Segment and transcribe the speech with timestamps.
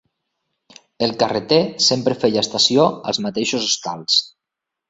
[1.07, 4.21] El carreter sempre feia estació als mateixos hostals.